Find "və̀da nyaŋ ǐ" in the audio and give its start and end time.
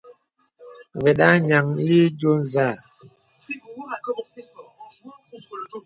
1.01-1.99